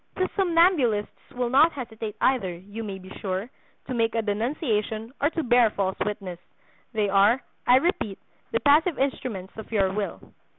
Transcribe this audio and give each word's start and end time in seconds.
These 0.17 0.29
somnambulists 0.35 1.13
will 1.35 1.51
not 1.51 1.73
hesitate 1.73 2.15
either, 2.21 2.51
you 2.51 2.83
may 2.83 2.97
be 2.97 3.11
sure, 3.19 3.51
to 3.85 3.93
make 3.93 4.15
a 4.15 4.23
denunciation, 4.23 5.13
or 5.21 5.29
to 5.29 5.43
bear 5.43 5.69
false 5.69 5.95
witness; 6.03 6.39
they 6.91 7.07
are, 7.07 7.43
I 7.67 7.75
repeat, 7.75 8.17
the 8.51 8.61
passive 8.61 8.97
instruments 8.97 9.53
of 9.57 9.71
your 9.71 9.93
will. 9.93 10.19